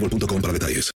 [0.00, 0.90] boostmobile.com para detalles.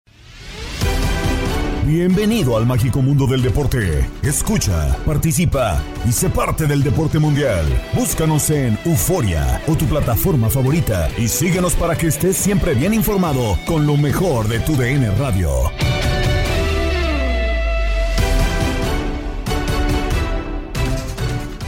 [1.86, 4.10] Bienvenido al mágico mundo del deporte.
[4.24, 7.64] Escucha, participa y sé parte del deporte mundial.
[7.94, 13.56] Búscanos en Euforia o tu plataforma favorita y síguenos para que estés siempre bien informado
[13.68, 15.70] con lo mejor de tu DN Radio.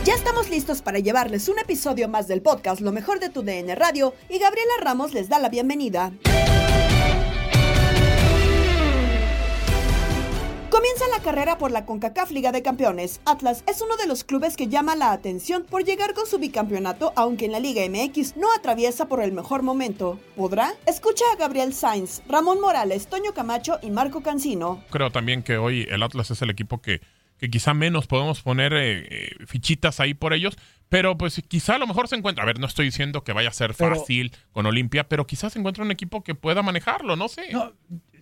[0.04, 3.72] Ya estamos listos para llevarles un episodio más del podcast Lo mejor de tu DN
[3.76, 6.10] Radio y Gabriela Ramos les da la bienvenida.
[10.70, 13.20] Comienza la carrera por la CONCACAF Liga de Campeones.
[13.24, 17.12] Atlas es uno de los clubes que llama la atención por llegar con su bicampeonato,
[17.16, 20.20] aunque en la Liga MX no atraviesa por el mejor momento.
[20.36, 20.74] ¿Podrá?
[20.86, 24.84] Escucha a Gabriel Sainz, Ramón Morales, Toño Camacho y Marco Cancino.
[24.90, 27.00] Creo también que hoy el Atlas es el equipo que,
[27.38, 30.56] que quizá menos podemos poner eh, eh, fichitas ahí por ellos,
[30.90, 33.48] pero pues quizá a lo mejor se encuentra, a ver, no estoy diciendo que vaya
[33.48, 37.16] a ser Pero- fácil con Olimpia, pero quizás se encuentre un equipo que pueda manejarlo,
[37.16, 37.48] no sé.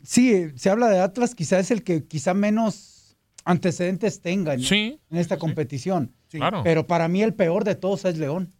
[0.07, 5.01] Sí, se habla de Atlas, quizá es el que quizá menos antecedentes tenga en, Sí,
[5.11, 6.13] en esta competición.
[6.31, 6.63] claro.
[6.65, 8.53] Pero para mí el peor de todos es León.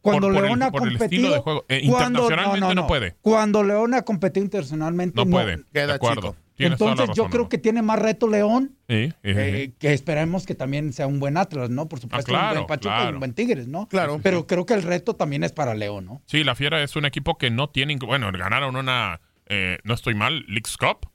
[0.00, 1.04] Cuando Por- por León el- ha por el competido.
[1.22, 1.64] estilo de juego.
[1.68, 3.14] Eh, cuando- internacionalmente no puede.
[3.20, 5.14] Cuando León ha competido internacionalmente.
[5.24, 6.36] no puede, Queda de acuerdo.
[6.58, 9.74] Entonces yo creo que tiene más reto León, Sí, sí, sí, eh, sí.
[9.78, 11.88] que esperemos que también sea un buen Atlas, ¿no?
[11.88, 13.88] Por supuesto, un Ah, claro, buen Pachuca y un buen Tigres, ¿no?
[13.88, 14.20] Claro.
[14.22, 16.22] Pero creo que el reto también es para León, ¿no?
[16.26, 19.20] Sí, la Fiera es un equipo que no tiene, bueno, ganaron una,
[19.54, 21.08] eh, no estoy mal, Leagues Cup,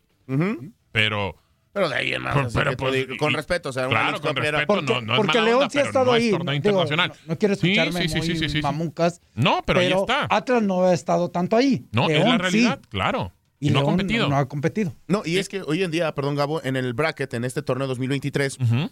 [0.91, 1.35] pero
[1.73, 4.35] Pero de ahí en más, Pero- pues, digo, con y- respeto, o sea, claro, con
[4.35, 6.55] respeto, Porque, no, no es porque León onda, sí ha estado no es ahí.
[6.55, 7.09] internacional.
[7.09, 8.61] no, no quiero escucharme sí, sí, muy sí, sí, sí.
[8.61, 9.21] mamucas.
[9.35, 10.25] No, pero, ahí está.
[10.29, 11.85] Atlas no ha estado tanto ahí.
[11.91, 12.89] No, es la realidad, sí.
[12.89, 13.31] claro.
[13.59, 14.27] Y, Y no ha competido.
[14.27, 14.95] No, ha competido.
[15.07, 17.85] No, y es que hoy en día, perdón, Gabo, en el bracket, en este torneo
[17.87, 18.89] 2023, Ujú,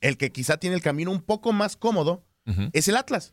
[0.00, 2.24] el que quizá tiene el camino un poco más cómodo
[2.72, 3.32] es el Atlas.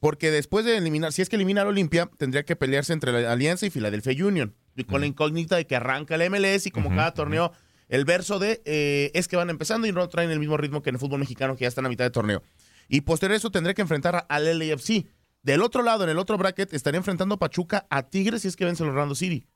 [0.00, 3.32] Porque después de eliminar, si es que eliminar a Olimpia, tendría que pelearse entre la
[3.32, 4.54] Alianza y Philadelphia Union.
[4.80, 7.52] Y con la incógnita de que arranca el MLS y como cada torneo,
[7.88, 10.90] el verso de eh, es que van empezando y no traen el mismo ritmo que
[10.90, 12.42] en el fútbol mexicano que ya están a mitad de torneo.
[12.88, 15.06] Y posterior a eso tendría que enfrentar al LAFC.
[15.42, 18.56] Del otro lado, en el otro bracket, estaría enfrentando a Pachuca a Tigres si es
[18.56, 19.46] que vence el Orlando City.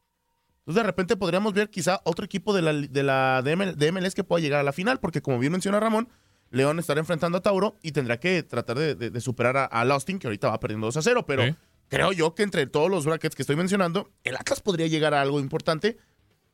[0.61, 3.91] Entonces, de repente podríamos ver quizá otro equipo de la, de la de ML de
[3.93, 6.09] MLS que pueda llegar a la final, porque como bien menciona Ramón,
[6.51, 9.81] León estará enfrentando a Tauro y tendrá que tratar de, de- de superar a, a
[9.83, 11.25] Austin, que ahorita va perdiendo 2 a 0.
[11.27, 11.43] Pero.
[11.97, 15.21] Creo yo que entre todos los brackets que estoy mencionando, el Atlas podría llegar a
[15.21, 15.99] algo importante,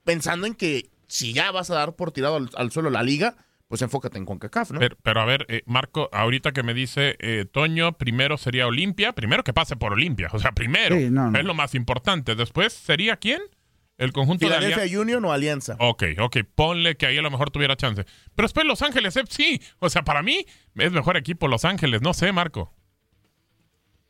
[0.05, 3.37] pensando en que si ya vas a dar por tirado al, al suelo la liga,
[3.69, 4.81] pues enfócate en CONCACAF, ¿no?
[4.81, 9.13] Pero, pero a ver, eh, Marco, ahorita que me dice eh, Toño, primero sería Olimpia,
[9.13, 11.39] primero que pase por Olimpia, o sea, primero, Sí, no, no.
[11.39, 12.35] es lo más importante.
[12.35, 13.43] Después, ¿sería quién?
[13.99, 15.01] El conjunto de Alianza.
[15.01, 15.77] Union o Alianza.
[15.81, 18.05] Ok, ok, ponle que ahí a lo mejor tuviera chance.
[18.35, 20.47] Pero después Los Ángeles FC, o sea, para mí
[20.77, 22.73] es mejor equipo Los Ángeles, no sé, Marco.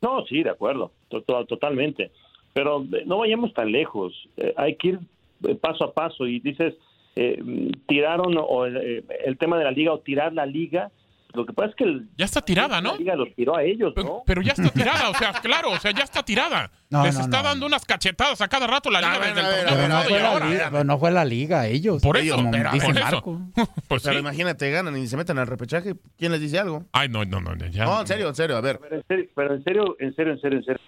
[0.02, 2.10] No, sí, de acuerdo, totalmente.
[2.52, 4.12] Pero eh, no vayamos tan lejos.
[4.36, 4.98] Eh, hay que ir
[5.46, 6.74] eh, paso a paso y dices,
[7.16, 7.40] eh,
[7.86, 10.90] tiraron o, eh, el tema de la liga o tirar la liga.
[11.34, 12.92] Lo que pasa es que el, ya está tirada, ¿no?
[12.92, 14.22] La liga los tiró a ellos, ¿no?
[14.24, 16.70] Pero ya está tirada, o sea, claro, o sea, ya está tirada.
[16.90, 19.66] No, Les no, está no, dando unas cachetadas a cada rato la liga desde el
[19.66, 22.00] torneo no, fue la liga, pero no fue la liga, ellos.
[22.02, 23.04] Por eso, como pero- dice por eso.
[23.04, 23.40] Marco.
[23.88, 24.20] Pues Pero sí.
[24.20, 25.96] imagínate, ganan y se meten al repechaje.
[26.16, 26.84] ¿Quién les dice algo?
[26.92, 27.84] Ay, no, no, no, ya.
[27.84, 28.78] No, en serio, en serio, a ver.
[28.80, 30.80] Pero en serio, pero en serio, en serio, en serio, en serio.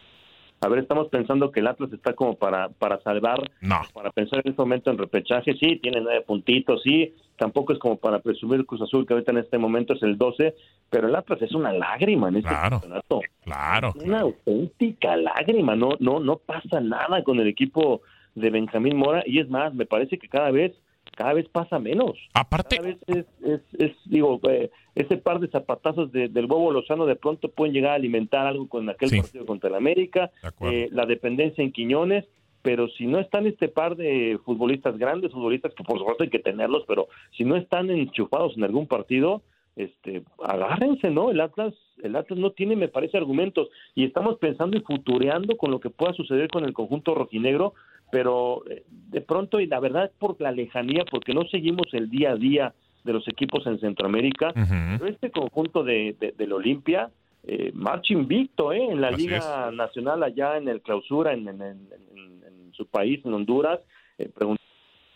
[0.63, 3.81] A ver, estamos pensando que el Atlas está como para, para salvar, No.
[3.95, 5.55] para pensar en este momento en repechaje.
[5.55, 7.15] Sí, tiene nueve puntitos, sí.
[7.39, 10.55] Tampoco es como para presumir Cruz Azul, que ahorita en este momento es el 12.
[10.91, 12.73] Pero el Atlas es una lágrima en este Claro.
[12.81, 13.21] campeonato.
[13.43, 13.95] Claro.
[14.05, 15.75] Una auténtica lágrima.
[15.77, 18.03] No, no, no pasa nada con el equipo
[18.35, 19.23] de Benjamín Mora.
[19.25, 20.73] Y es más, me parece que cada vez,
[21.17, 22.13] cada vez pasa menos.
[22.35, 26.71] Aparte, Cada vez es, es, es, digo, eh, ese par de zapatazos de- del Bobo
[26.73, 29.21] Lozano de pronto pueden llegar a alimentar algo con aquel Sí.
[29.21, 30.31] partido contra el América,
[30.61, 32.25] De eh, la dependencia en Quiñones,
[32.63, 36.39] pero si no están este par de futbolistas grandes, futbolistas que por supuesto hay que
[36.39, 39.43] tenerlos, pero si no están enchufados en algún partido,
[39.77, 41.31] este, agárrense, ¿no?
[41.31, 41.73] El Atlas,
[42.03, 45.91] el Atlas no tiene, me parece, argumentos y estamos pensando y futureando con lo que
[45.91, 47.73] pueda suceder con el conjunto rojinegro,
[48.13, 52.11] pero eh, de pronto y la verdad es por la lejanía, porque no seguimos el
[52.11, 52.75] día a día
[53.05, 54.53] de los equipos en Centroamérica,
[54.99, 57.11] pero este conjunto de, de, del Olimpia
[57.45, 58.85] eh, marcha invicto ¿eh?
[58.91, 62.85] en la Así Liga Nacional allá en el clausura en, en- en- en- en su
[62.87, 63.81] país, en Honduras.
[64.19, 64.63] Eh, pregunté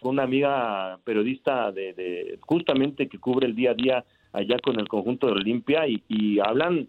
[0.00, 4.80] con una amiga periodista de, de justamente que cubre el día a día allá con
[4.80, 6.88] el conjunto de Olimpia y, y hablan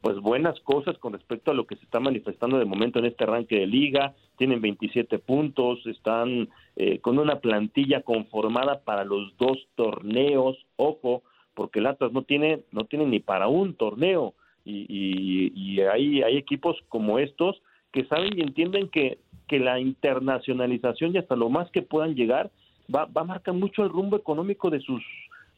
[0.00, 3.24] pues buenas cosas con respecto a lo que se está manifestando de momento en este
[3.24, 4.14] arranque de liga.
[4.36, 10.56] Tienen 27 puntos, están eh, con una plantilla conformada para los dos torneos.
[10.76, 11.22] Ojo,
[11.54, 16.22] porque el Atlas no tiene no tiene ni para un torneo y, y, y hay
[16.22, 17.62] hay equipos como estos
[17.92, 19.18] que saben y entienden que
[19.48, 22.50] que la internacionalización y hasta lo más que puedan llegar
[22.94, 25.02] va, va a marcar mucho el rumbo económico de sus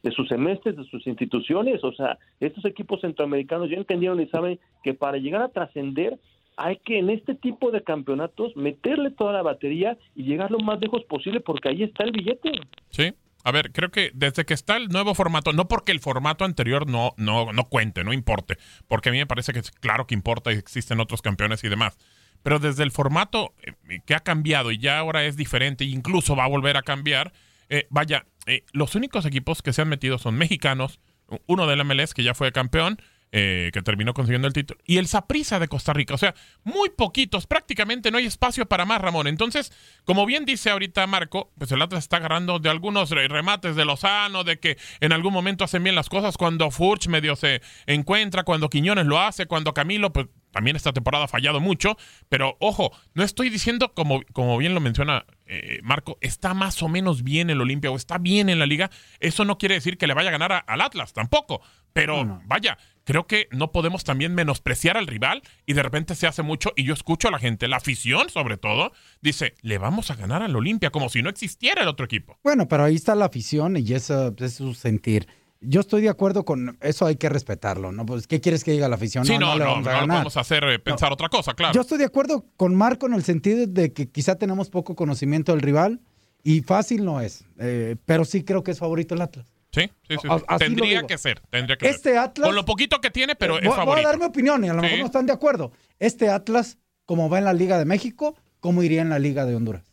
[0.05, 1.83] de sus semestres, de sus instituciones.
[1.83, 6.19] O sea, estos equipos centroamericanos ya entendieron y saben que para llegar a trascender
[6.57, 10.79] hay que en este tipo de campeonatos meterle toda la batería y llegar lo más
[10.79, 12.51] lejos posible porque ahí está el billete.
[12.91, 13.13] Sí.
[13.43, 16.87] A ver, creo que desde que está el nuevo formato, no porque el formato anterior
[16.87, 20.15] no, no, no cuente, no importe, porque a mí me parece que es claro que
[20.15, 21.97] importa y existen otros campeones y demás.
[22.43, 26.35] Pero desde el formato eh, que ha cambiado y ya ahora es diferente e incluso
[26.35, 27.33] va a volver a cambiar,
[27.69, 30.99] eh, vaya, eh, los únicos equipos que se han metido son mexicanos,
[31.47, 32.99] uno del MLS que ya fue campeón,
[33.31, 36.13] eh, que terminó consiguiendo el título, y el Saprissa de Costa Rica.
[36.13, 39.27] O sea, muy poquitos, prácticamente no hay espacio para más, Ramón.
[39.27, 39.73] Entonces,
[40.05, 43.83] como bien dice ahorita Marco, pues el Atlas está agarrando de algunos re- remates de
[43.83, 48.43] Lozano, de que en algún momento hacen bien las cosas, cuando Furch medio se encuentra,
[48.43, 51.97] cuando Quiñones lo hace, cuando Camilo, pues también esta temporada ha fallado mucho,
[52.29, 56.87] pero ojo, no estoy diciendo, como, como bien lo menciona eh, Marco, está más o
[56.87, 60.07] menos bien el Olimpia o está bien en la liga, eso no quiere decir que
[60.07, 61.61] le vaya a ganar a- al Atlas, tampoco,
[61.91, 66.41] pero vaya, creo que no podemos también menospreciar al rival y de repente se hace
[66.41, 70.15] mucho y yo escucho a la gente, la afición sobre todo, dice, le vamos a
[70.15, 72.39] ganar al Olimpia como si no existiera el otro equipo.
[72.43, 75.27] Bueno, pero ahí está la afición y eso es su sentir.
[75.67, 78.05] Yo estoy de acuerdo con eso, hay que respetarlo, ¿no?
[78.05, 79.25] Pues, ¿qué quieres que diga la afición?
[79.25, 81.73] sí, no, le no, vamos a no vamos a hacer eh, pensar otra cosa, claro.
[81.73, 85.51] Yo estoy de acuerdo con Marco en el sentido de que quizá tenemos poco conocimiento
[85.51, 85.99] del rival
[86.43, 89.47] y fácil no es, eh, pero sí creo que es favorito el Atlas.
[89.71, 90.27] Sí, sí, sí.
[90.47, 92.17] A- Tendría que ser, tendría que Este ser.
[92.19, 94.07] Atlas- Con lo poquito que tiene, pero Eh, es voy, voy favorito.
[94.07, 94.85] a dar mi opinión y a lo Sí.
[94.85, 95.71] mejor no están de acuerdo.
[95.99, 99.55] Este Atlas, como va en la Liga de México, ¿cómo iría en la Liga de
[99.55, 99.83] Honduras?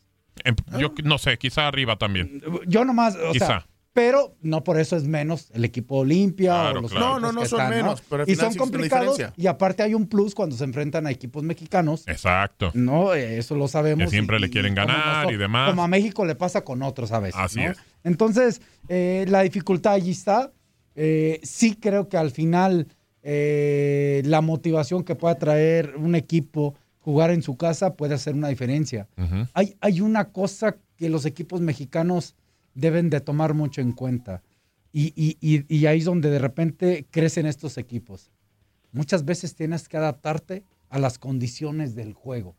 [0.44, 2.40] Em, Yo no sé, quizá arriba también.
[2.66, 3.46] Yo nomás, o Quizá.
[3.46, 7.06] sea, pero no por eso es menos el equipo Olimpia Claro, o los claro.
[7.06, 9.82] No, no, no que son están, menos, pero al y son sí complicados y aparte
[9.82, 12.04] hay un plus cuando se enfrentan a equipos mexicanos.
[12.06, 12.70] Exacto.
[12.74, 14.04] No, eso lo sabemos.
[14.04, 15.70] Que siempre le quieren ganar y demás.
[15.70, 17.40] Como a México le pasa con otros a veces.
[17.40, 17.72] Así ¿no?
[17.72, 17.78] es.
[18.04, 20.52] Entonces, eh, la dificultad allí está.
[20.94, 22.86] Eh, sí creo que al final
[23.22, 28.48] eh, la motivación que pueda traer un equipo jugar en su casa puede hacer una
[28.48, 29.08] diferencia.
[29.54, 32.36] Hay, hay una cosa que los equipos mexicanos
[32.74, 34.42] deben de tomar mucho en cuenta.
[34.92, 38.30] Y, y- y- y ahí es donde de repente crecen estos equipos.
[38.92, 42.56] Muchas veces tienes que adaptarte a las condiciones del juego.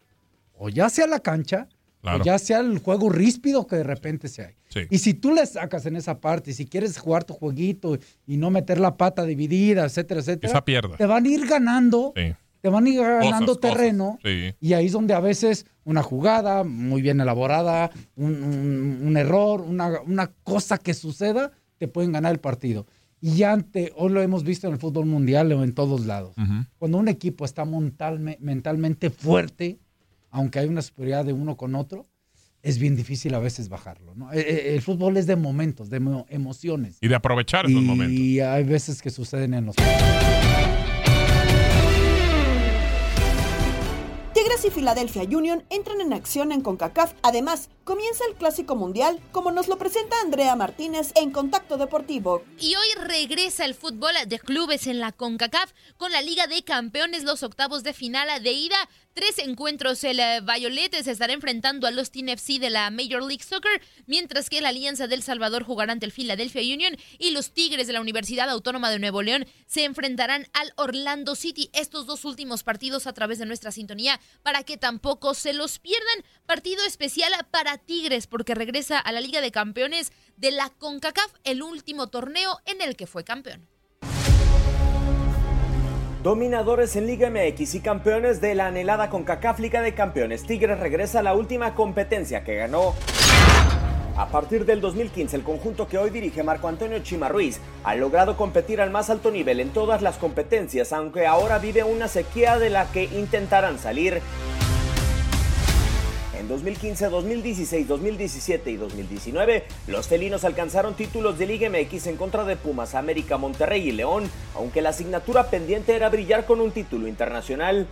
[0.54, 1.68] O ya sea la cancha,
[2.02, 2.22] Claro.
[2.22, 4.54] o ya sea el juego ríspido que de repente se hay.
[4.70, 4.82] Sí.
[4.90, 8.38] Y si tú le sacas en esa parte, y si quieres jugar tu jueguito y
[8.38, 10.98] no meter la pata dividida, etcétera, etcétera, Quizá pierda.
[10.98, 12.34] te van a ir ganando, Sí.
[12.64, 14.18] Te van a ir ganando Cosas, terreno.
[14.22, 14.32] cosas.
[14.32, 14.56] Sí.
[14.62, 19.60] Y ahí es donde a veces una jugada muy bien elaborada, un, un- un error,
[19.62, 22.88] una, una cosa que suceda, te pueden ganar el partido.
[23.20, 26.38] Y ya ante, hoy lo hemos visto en el fútbol mundial o en todos lados.
[26.38, 26.66] Ujú.
[26.80, 29.80] Cuando un equipo está mentalme- mentalmente fuerte,
[30.32, 32.06] aunque hay una superioridad de uno con otro,
[32.62, 34.16] es bien difícil a veces bajarlo.
[34.16, 34.32] ¿no?
[34.32, 36.98] Eh, eh, El, fútbol es de momentos, de emo- emociones.
[37.02, 38.18] Y de aprovechar esos y momentos.
[38.18, 39.76] Y hay veces que suceden en los
[44.62, 47.16] Y Philadelphia Union entran en acción en CONCACAF.
[47.24, 52.44] Además, comienza el Clásico Mundial, como nos lo presenta Andrea Martínez en Contacto Deportivo.
[52.60, 57.24] Y hoy regresa el fútbol de clubes en la CONCACAF con la Liga de Campeones,
[57.24, 58.78] los octavos de final de ida.
[59.14, 60.04] Tres encuentros.
[60.04, 64.50] El eh, Violet se estará enfrentando a los Team de la Major League Soccer, mientras
[64.50, 68.02] que la Alianza del Salvador jugará ante el Philadelphia Union y los Tigres de la
[68.02, 71.70] Universidad Autónoma de Nuevo León se enfrentarán al Orlando City.
[71.74, 76.24] Estos dos últimos partidos a través de nuestra sintonía para que tampoco se los pierdan.
[76.46, 81.64] Partido especial para Tigres porque regresa a la Liga de Campeones de la CONCACAF, el
[81.64, 83.68] último torneo en el que fue campeón.
[86.22, 91.20] Dominadores en Liga MX y campeones de la anhelada CONCACAF Liga de Campeones, Tigres regresa
[91.20, 92.96] a la última competencia que ganó.
[94.16, 98.38] A partir del 2015, el conjunto que hoy dirige Marco Antonio Chima Ruiz ha logrado
[98.38, 102.70] competir al más alto nivel en todas las competencias, aunque ahora vive una sequía de
[102.70, 104.22] la que intentarán salir.
[106.40, 112.44] En 2015, 2016, 2017 y 2019, los felinos alcanzaron títulos de Liga MX en contra
[112.44, 117.08] de Pumas, América, Monterrey y León, aunque la asignatura pendiente era brillar con un título
[117.08, 117.88] internacional.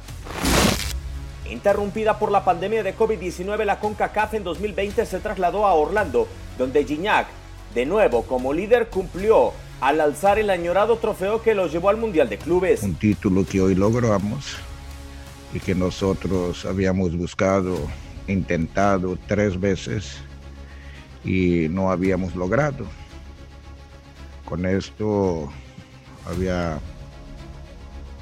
[1.51, 6.25] Interrumpida por la pandemia de COVID-19, la CONCACAF en 2020 se trasladó a Orlando,
[6.58, 7.27] donde Gignac,
[7.75, 12.29] de nuevo como líder, cumplió al alzar el añorado trofeo que los llevó al Mundial
[12.29, 12.84] de Clubes.
[12.84, 14.55] un título que hoy logramos
[15.53, 17.77] y que nosotros habíamos buscado,
[18.27, 20.20] intentado tres veces
[21.25, 22.86] y no habíamos logrado.
[24.46, 25.51] Con esto
[26.25, 26.79] había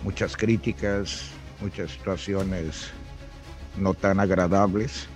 [0.04, 1.26] muchas críticas,
[1.62, 2.92] muchas situaciones
[3.80, 5.08] no tan agradables,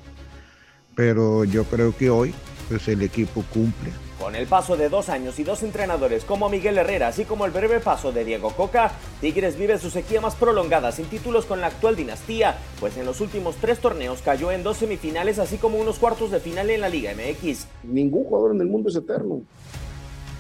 [0.96, 2.34] pero yo creo que hoy
[2.70, 3.92] pues el equipo cumple.
[4.20, 7.52] Con el paso de dos años y dos entrenadores como Miguel Herrera, así como el
[7.52, 11.68] breve paso de Diego Coca, Tigres vive su sequía más prolongada sin títulos con la
[11.68, 16.00] actual dinastía, pues en los últimos tres torneos cayó en dos semifinales, así como unos
[16.00, 17.68] cuartos de final en la Liga MX.
[17.84, 19.42] Ningún jugador en el mundo es eterno.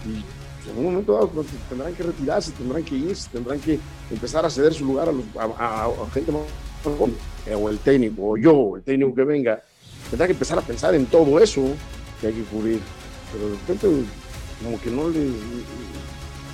[0.05, 4.45] Y en un momento dado pues, tendrán que retirarse, tendrán que irse, tendrán que empezar
[4.45, 6.41] a ceder su lugar a, los- a- a- a gente más
[6.97, 9.61] joven, eh, o el técnico, o yo, el técnico que venga.
[10.09, 11.63] Tendrá que empezar a pensar en todo eso
[12.21, 12.79] que hay que cubrir.
[13.31, 13.87] Pero de repente,
[14.63, 15.31] como que no le,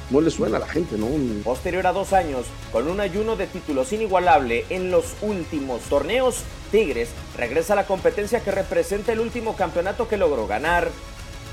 [0.09, 1.07] no le suena a la gente, ¿no?
[1.43, 7.09] Posterior a dos años, con un ayuno de títulos inigualable en los últimos torneos, Tigres
[7.37, 10.89] regresa a la competencia que representa el último campeonato que logró ganar.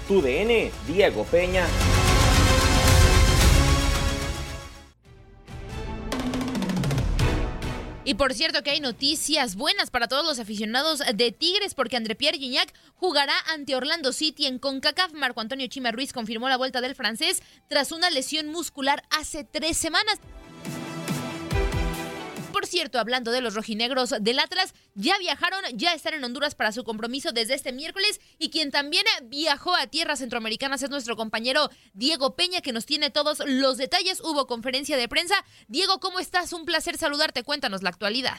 [0.08, 1.66] Tu DN, Diego Peña.
[8.06, 12.14] Y por cierto que hay noticias buenas para todos los aficionados de Tigres porque André
[12.14, 15.12] Pierre Gignac jugará ante Orlando City en CONCACAF.
[15.12, 19.76] Marco Antonio Chima Ruiz confirmó la vuelta del francés tras una lesión muscular hace tres
[19.76, 20.20] semanas.
[22.56, 26.72] Por cierto, hablando de los rojinegros del Atlas, ya viajaron, ya están en Honduras para
[26.72, 31.68] su compromiso desde este miércoles y quien también viajó a tierras centroamericanas es nuestro compañero
[31.92, 34.22] Diego Peña que nos tiene todos los detalles.
[34.22, 35.34] Hubo conferencia de prensa.
[35.68, 36.54] Diego, ¿cómo estás?
[36.54, 37.42] Un placer saludarte.
[37.42, 38.38] Cuéntanos la actualidad.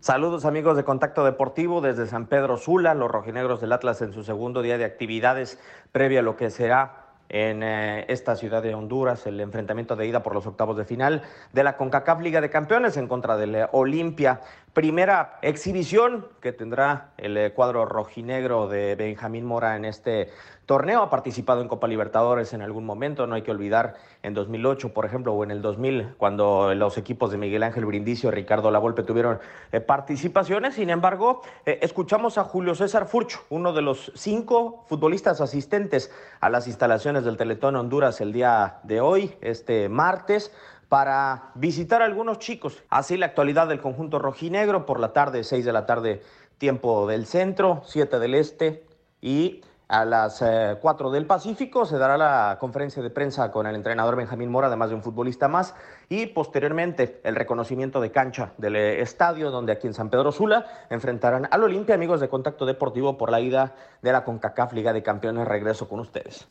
[0.00, 4.24] Saludos amigos de Contacto Deportivo desde San Pedro Sula, los rojinegros del Atlas en su
[4.24, 5.58] segundo día de actividades
[5.92, 10.22] previo a lo que será en eh, esta ciudad de Honduras el enfrentamiento de ida
[10.22, 13.66] por los octavos de final de la CONCACAF Liga de Campeones en contra del eh,
[13.72, 14.40] Olimpia.
[14.72, 20.30] Primera exhibición que tendrá el eh, cuadro rojinegro de Benjamín Mora en este
[20.66, 21.02] torneo.
[21.02, 25.06] Ha participado en Copa Libertadores en algún momento, no hay que olvidar en 2008, por
[25.06, 29.02] ejemplo, o en el 2000, cuando los equipos de Miguel Ángel Brindicio y Ricardo Lavolpe
[29.02, 29.40] tuvieron
[29.72, 30.74] eh, participaciones.
[30.74, 36.50] Sin embargo, eh, escuchamos a Julio César Furcho, uno de los cinco futbolistas asistentes a
[36.50, 40.52] las instalaciones del Teletón Honduras el día de hoy, este martes
[40.88, 42.82] para visitar a algunos chicos.
[42.88, 46.22] Así la actualidad del conjunto rojinegro por la tarde, 6 de la tarde,
[46.58, 48.84] tiempo del centro, 7 del este
[49.20, 53.74] y a las eh, 4 del Pacífico se dará la conferencia de prensa con el
[53.74, 55.74] entrenador Benjamín Mora, además de un futbolista más,
[56.10, 60.66] y posteriormente el reconocimiento de cancha del eh, estadio, donde aquí en San Pedro Sula
[60.90, 65.02] enfrentarán al Olimpia, amigos de Contacto Deportivo, por la ida de la CONCACAF Liga de
[65.02, 65.48] Campeones.
[65.48, 66.46] Regreso con ustedes.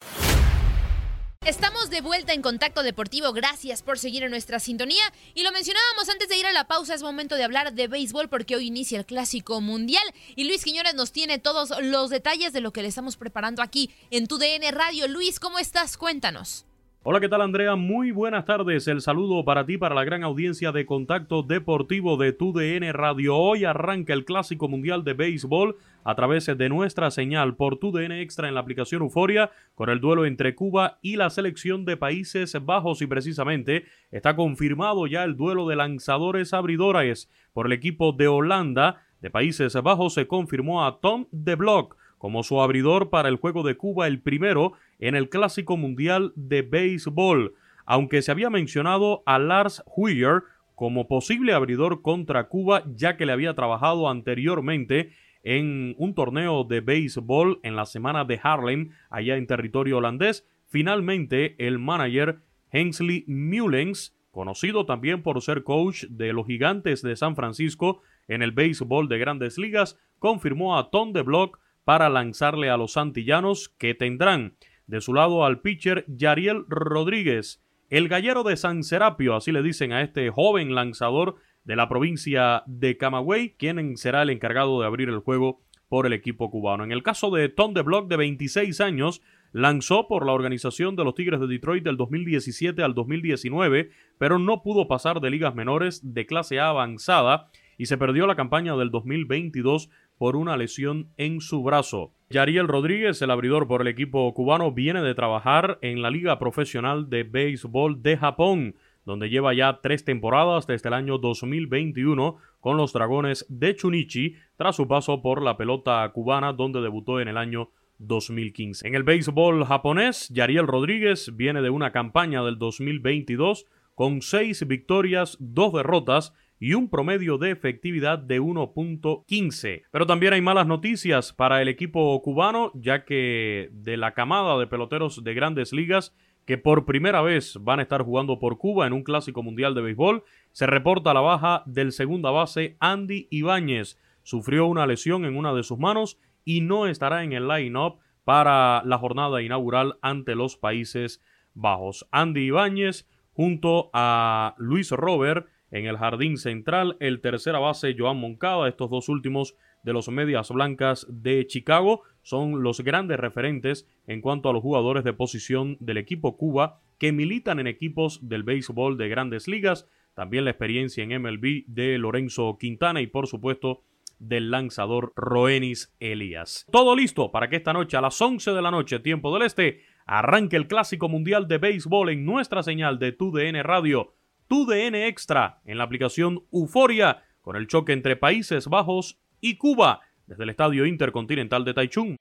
[1.47, 3.31] Estamos de vuelta en Contacto Deportivo.
[3.31, 5.13] Gracias por seguir en nuestra sintonía.
[5.33, 8.27] Y lo mencionábamos antes de ir a la pausa, es momento de hablar de béisbol
[8.27, 10.03] porque hoy inicia el Clásico Mundial.
[10.35, 13.89] Y Luis Quiñones nos tiene todos los detalles de lo que le estamos preparando aquí
[14.11, 15.07] en tu DN Radio.
[15.07, 15.95] Luis, ¿cómo estás?
[15.95, 16.66] Cuéntanos.
[17.09, 17.77] Hola, ¿qué tal Andrea?
[17.77, 18.85] Muy buenas tardes.
[18.89, 23.37] El saludo para ti, para la gran audiencia de Contacto Deportivo de TUDN Radio.
[23.37, 28.49] Hoy arranca el Clásico Mundial de Béisbol a través de nuestra señal por TUDN Extra
[28.49, 33.01] en la aplicación Euforia con el duelo entre Cuba y la selección de Países Bajos
[33.01, 39.05] y precisamente está confirmado ya el duelo de lanzadores abridores por el equipo de Holanda
[39.21, 43.63] de Países Bajos se confirmó a Tom de Block como su abridor para el juego
[43.63, 47.53] de Cuba el primero en el Clásico Mundial de Béisbol,
[47.85, 50.43] aunque se había mencionado a Lars Huyer
[50.75, 55.11] como posible abridor contra Cuba ya que le había trabajado anteriormente
[55.43, 60.45] en un torneo de béisbol en la semana de Harlem, allá en territorio holandés.
[60.67, 62.39] Finalmente, el manager
[62.69, 68.51] Hensley Mullens, conocido también por ser coach de los gigantes de San Francisco en el
[68.51, 73.95] béisbol de grandes ligas, confirmó a Tom de Block para lanzarle a los antillanos que
[73.95, 79.61] tendrán de su lado al pitcher Yariel Rodríguez, el gallero de San Serapio, así le
[79.61, 84.87] dicen a este joven lanzador de la provincia de Camagüey, quien será el encargado de
[84.87, 86.83] abrir el juego por el equipo cubano.
[86.83, 91.03] En el caso de Tom de Block, de 26 años, lanzó por la organización de
[91.03, 96.13] los Tigres de Detroit del 2017 al 2019, pero no pudo pasar de ligas menores
[96.13, 101.41] de clase A avanzada y se perdió la campaña del 2022 por una lesión en
[101.41, 102.13] su brazo.
[102.29, 107.09] Yariel Rodríguez, el abridor por el equipo cubano, viene de trabajar en la Liga Profesional
[107.09, 112.91] de Béisbol de Japón, donde lleva ya tres temporadas desde el año 2021 con los
[112.91, 117.69] Dragones de Chunichi, tras su paso por la pelota cubana, donde debutó en el año
[117.99, 118.85] 2015.
[118.85, 125.37] En el béisbol japonés, Yariel Rodríguez viene de una campaña del 2022 con seis victorias,
[125.39, 129.83] dos derrotas y un promedio de efectividad de 1.15.
[129.91, 134.67] Pero también hay malas noticias para el equipo cubano, ya que de la camada de
[134.67, 136.15] peloteros de grandes ligas
[136.47, 139.81] que por primera vez van a estar jugando por Cuba en un clásico mundial de
[139.81, 140.23] béisbol,
[140.53, 143.99] se reporta la baja del segunda base Andy Ibáñez.
[144.23, 148.81] Sufrió una lesión en una de sus manos y no estará en el line-up para
[148.85, 151.21] la jornada inaugural ante los Países
[151.53, 152.07] Bajos.
[152.11, 158.67] Andy Ibáñez junto a Luis Robert en el jardín central, el tercera base Joan Moncada,
[158.67, 164.49] estos dos últimos de los Medias Blancas de Chicago son los grandes referentes en cuanto
[164.49, 169.07] a los jugadores de posición del equipo Cuba que militan en equipos del béisbol de
[169.07, 173.83] grandes ligas, también la experiencia en MLB de Lorenzo Quintana y por supuesto
[174.19, 176.65] del lanzador Roenis Elías.
[176.71, 179.83] Todo listo para que esta noche a las 11 de la noche, tiempo del este,
[180.05, 184.16] arranque el Clásico Mundial de Béisbol en nuestra señal de TUDN Radio
[184.49, 190.43] DN Extra en la aplicación Euforia con el choque entre Países Bajos y Cuba desde
[190.43, 192.15] el Estadio Intercontinental de Taichung.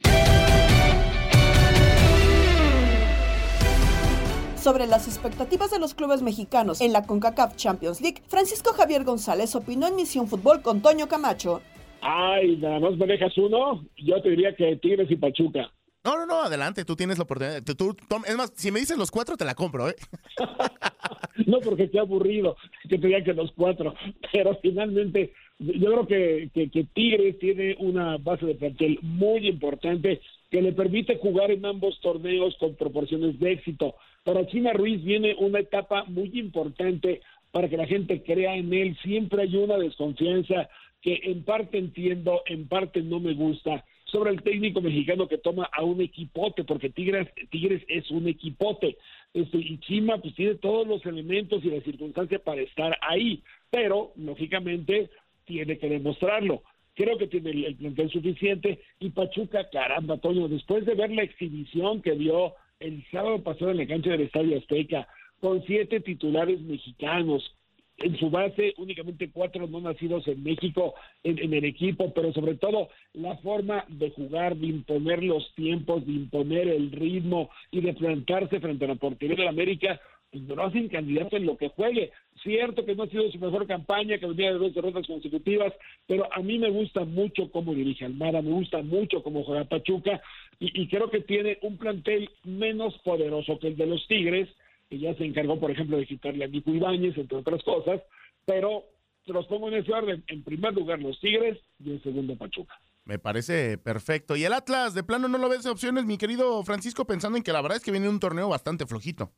[4.56, 9.54] Sobre las expectativas de los clubes mexicanos en la CONCACAF Champions League, Francisco Javier González
[9.54, 11.62] opinó en Misión Fútbol con Toño Camacho.
[12.00, 15.72] Ay, nada más me dejas uno, yo te diría que Tigres y Pachuca.
[16.06, 17.64] No, no, no, adelante, tú tienes la oportunidad.
[17.64, 17.96] Tú,
[18.28, 19.96] es más, si me dices los cuatro, te la compro, ¿eh?
[21.46, 22.56] no, porque qué aburrido
[22.88, 23.92] que te digan que los cuatro,
[24.32, 30.62] pero finalmente yo creo que, que, Tigres tiene una base de plantel muy importante que
[30.62, 33.96] le permite jugar en ambos torneos con proporciones de éxito.
[34.22, 38.96] Para China Ruiz viene una etapa muy importante para que la gente crea en él.
[39.02, 40.68] Siempre hay una desconfianza
[41.02, 45.68] que en parte entiendo, en parte no me gusta sobre el técnico mexicano que toma
[45.72, 48.96] a un equipote, porque Tigres, Tigres es un equipote.
[49.34, 54.12] Este, y Chima pues tiene todos los elementos y las circunstancias para estar ahí, pero
[54.16, 55.10] lógicamente
[55.44, 56.62] tiene que demostrarlo.
[56.94, 62.00] Creo que tiene el, plantel suficiente y Pachuca, caramba, Toño, después de ver la exhibición
[62.00, 65.06] que dio el sábado pasado en la cancha del Estadio Azteca,
[65.40, 67.54] con siete titulares mexicanos,
[67.98, 72.88] en su base, únicamente cuatro no nacidos en México en, el equipo, pero sobre todo
[73.14, 78.60] la forma de jugar, de imponer los tiempos, de imponer el ritmo y de plantarse
[78.60, 82.12] frente a la portería de la América, pues no hacen candidato en lo que juegue.
[82.42, 85.72] Cierto que no ha sido su mejor campaña, que venía de dos derrotas consecutivas,
[86.06, 90.20] pero a mí me gusta mucho cómo dirige Almada, me gusta mucho cómo juega Pachuca
[90.60, 94.48] y, y creo que tiene un plantel menos poderoso que el de los Tigres,
[94.88, 98.00] que ya se encargó, por ejemplo, de quitarle a Nico Ibáñez, entre otras cosas,
[98.44, 98.84] pero
[99.32, 100.24] los pongo en ese orden.
[100.28, 102.74] En primer lugar, los Tigres y en segundo, Pachuca.
[103.04, 104.36] Me parece perfecto.
[104.36, 107.44] ¿Y el Atlas, de plano, no lo ves de opciones, mi querido Francisco, pensando en
[107.44, 109.32] que la verdad es que viene un torneo bastante flojito?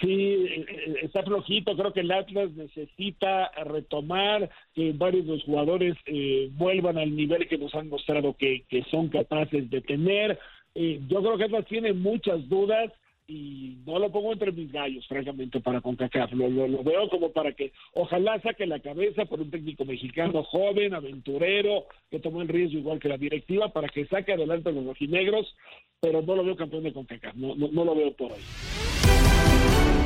[0.00, 0.64] Sí,
[1.02, 1.76] está flojito.
[1.76, 7.46] Creo que el Atlas necesita retomar que varios de los jugadores eh, vuelvan al nivel
[7.46, 10.38] que nos han mostrado que, que son capaces de tener.
[10.74, 12.90] Eh, yo creo que Atlas tiene muchas dudas
[13.26, 16.32] y no lo pongo entre mis gallos, francamente, para CONCACAF.
[16.32, 20.94] Lo, lo, veo como para que ojalá saque la cabeza por un técnico mexicano joven,
[20.94, 24.86] aventurero, que tomó el riesgo igual que la directiva, para que saque adelante a los
[24.86, 25.54] rojinegros,
[26.00, 28.42] pero no lo veo campeón de CONCACAF, no, no, no lo veo por ahí.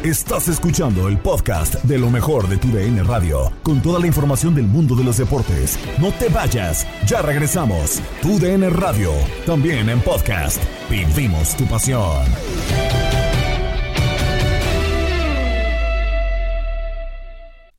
[0.05, 4.55] Estás escuchando el podcast de lo mejor de tu DN Radio, con toda la información
[4.55, 5.79] del mundo de los deportes.
[5.99, 8.01] No te vayas, ya regresamos.
[8.23, 9.13] Tu DN Radio,
[9.45, 10.63] también en podcast.
[10.89, 12.25] Vivimos tu pasión.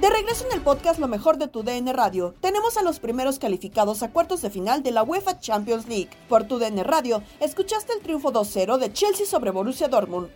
[0.00, 3.40] De regreso en el podcast Lo mejor de tu DN Radio, tenemos a los primeros
[3.40, 6.10] calificados a cuartos de final de la UEFA Champions League.
[6.28, 10.28] Por tu DN Radio, escuchaste el triunfo 2-0 de Chelsea sobre Borussia Dortmund.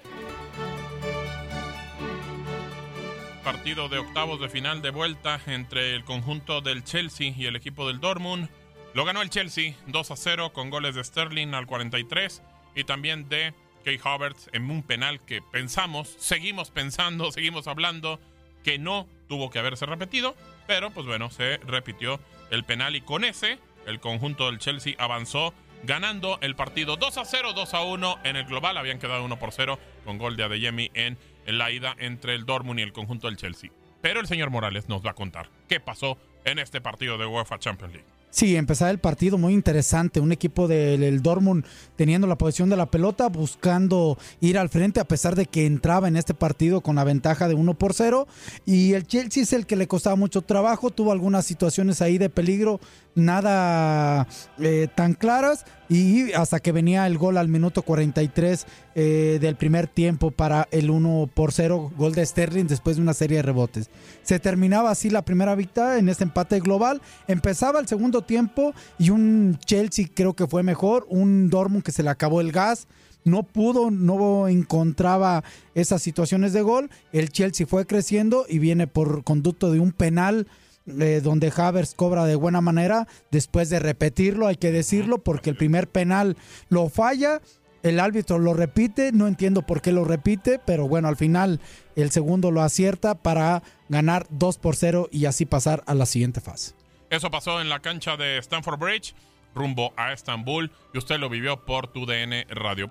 [3.44, 7.86] Partido de octavos de final de vuelta entre el conjunto del Chelsea y el equipo
[7.86, 8.48] del Dortmund.
[8.94, 12.42] Lo ganó el Chelsea 2 a 0 con goles de Sterling al 43
[12.74, 18.20] y también de Kay Havertz en un penal que pensamos, seguimos pensando, seguimos hablando
[18.62, 23.24] que no tuvo que haberse repetido, pero pues bueno, se repitió el penal y con
[23.24, 25.52] ese el conjunto del Chelsea avanzó
[25.84, 29.38] ganando el partido 2 a 0, 2 a 1 en el global, habían quedado 1
[29.38, 33.26] por 0 con gol de Adeyemi en, la ida entre el Dortmund y el conjunto
[33.26, 33.70] del Chelsea.
[34.00, 37.58] Pero el señor Morales nos va a contar qué pasó en este partido de UEFA
[37.58, 38.08] Champions League.
[38.32, 40.18] Sí, empezaba el partido muy interesante.
[40.18, 41.66] Un equipo del Dortmund
[41.96, 46.08] teniendo la posición de la pelota, buscando ir al frente, a pesar de que entraba
[46.08, 48.26] en este partido con la ventaja de 1 por 0.
[48.64, 52.30] Y el Chelsea es el que le costaba mucho trabajo, tuvo algunas situaciones ahí de
[52.30, 52.80] peligro,
[53.14, 54.26] nada
[54.58, 55.64] eh, tan claras.
[55.88, 60.90] Y hasta que venía el gol al minuto 43 eh, del primer tiempo para el
[60.90, 63.90] 1 por 0, gol de Sterling después de una serie de rebotes.
[64.22, 67.02] Se terminaba así la primera victoria en este empate global.
[67.28, 72.02] Empezaba el segundo tiempo y un Chelsea creo que fue mejor, un Dortmund que se
[72.02, 72.86] le acabó el gas.
[73.24, 75.44] No pudo, no encontraba
[75.74, 76.90] esas situaciones de gol.
[77.12, 80.48] El Chelsea fue creciendo y viene por conducto de un penal
[80.86, 85.56] eh, donde Havers cobra de buena manera después de repetirlo, hay que decirlo, porque el
[85.56, 86.36] primer penal
[86.68, 87.40] lo falla,
[87.82, 91.60] el árbitro lo repite, no entiendo por qué lo repite, pero bueno, al final
[91.96, 96.40] el segundo lo acierta para ganar 2 por 0 y así pasar a la siguiente
[96.40, 96.74] fase.
[97.10, 99.14] Eso pasó en la cancha de Stanford Bridge,
[99.54, 102.88] rumbo a Estambul, y usted lo vivió por tu DN Radio.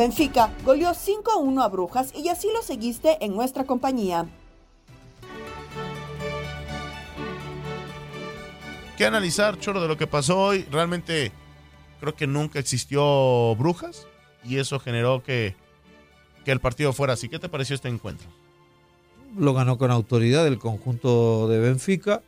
[0.00, 4.26] Benfica goleó 5-1 a Brujas y así lo seguiste en nuestra compañía.
[8.96, 10.64] ¿Qué analizar, Choro, de lo que pasó hoy?
[10.70, 11.32] Realmente
[12.00, 14.06] creo que nunca existió Brujas
[14.42, 15.54] y eso generó que,
[16.46, 17.28] que el partido fuera así.
[17.28, 18.26] ¿Qué te pareció este encuentro?
[19.36, 22.22] Lo ganó con autoridad el conjunto de Benfica.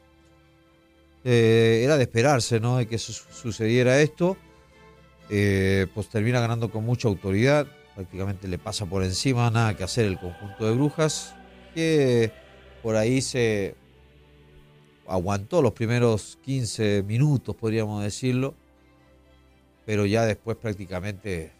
[1.24, 2.76] Eh, era de esperarse, ¿no?
[2.76, 4.36] De que su sucediera esto.
[5.34, 10.04] Eh, pues termina ganando con mucha autoridad, prácticamente le pasa por encima, nada que hacer
[10.04, 11.34] el conjunto de brujas,
[11.74, 12.30] que
[12.82, 13.74] por ahí se
[15.06, 18.54] aguantó los primeros 15 minutos, podríamos decirlo,
[19.86, 21.52] pero ya después prácticamente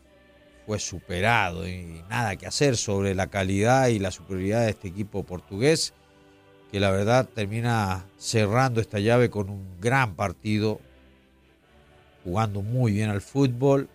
[0.66, 5.22] fue superado y nada que hacer sobre la calidad y la superioridad de este equipo
[5.22, 5.94] portugués,
[6.70, 10.78] que la verdad termina cerrando esta llave con un gran partido,
[12.24, 13.88] jugando muy bien al fútbol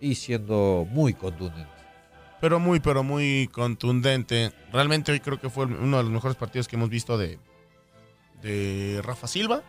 [0.00, 1.72] y siendo muy contundente.
[2.40, 4.52] Pero muy, pero muy contundente.
[4.72, 7.38] Realmente hoy creo que fue uno de los mejores partidos que hemos visto de,
[8.42, 9.62] de Rafa Silva.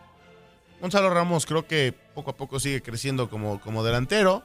[0.80, 4.42] Gonzalo Ramos creo que poco a poco sigue creciendo como, como delantero.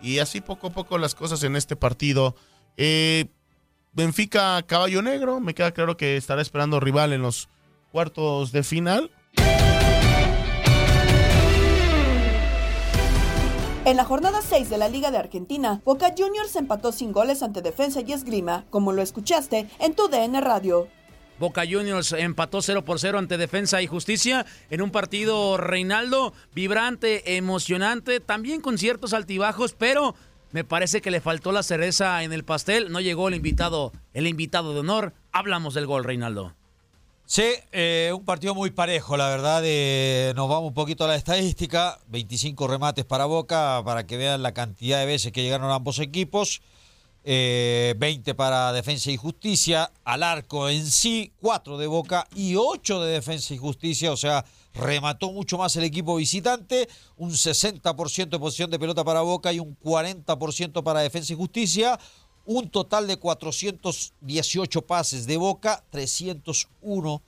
[0.00, 2.36] Y así poco a poco las cosas en este partido.
[2.76, 3.26] Eh,
[3.92, 7.48] Benfica Caballo Negro, me queda claro que estará esperando rival en los
[7.90, 9.10] cuartos de final.
[13.88, 17.62] En la jornada 6 de la Liga de Argentina, Boca Juniors empató sin goles ante
[17.62, 20.88] Defensa y Esgrima, como lo escuchaste en tu DN Radio.
[21.38, 27.38] Boca Juniors empató 0 por 0 ante Defensa y Justicia en un partido Reinaldo vibrante,
[27.38, 30.14] emocionante, también con ciertos altibajos, pero
[30.52, 34.26] me parece que le faltó la cereza en el pastel, no llegó el invitado, el
[34.26, 35.14] invitado de honor.
[35.32, 36.57] Hablamos del gol, Reinaldo.
[37.30, 39.62] Sí, eh, un partido muy parejo, la verdad.
[40.34, 42.00] nos vamos un poquito a la estadística.
[42.08, 46.62] 25 remates para Boca, para que vean la cantidad de veces que llegaron ambos equipos.
[47.24, 49.92] Eh, 20 para Defensa y Justicia.
[50.04, 54.10] Al arco en sí, 4 de Boca y 8 de Defensa y Justicia.
[54.10, 56.88] O sea, remató mucho más el equipo visitante.
[57.18, 62.00] Un 60% de posición de pelota para Boca y un 40% para Defensa y Justicia.
[62.50, 67.20] Un total de 418 pases de Boca, 301